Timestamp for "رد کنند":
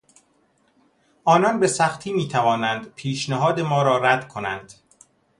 3.97-4.73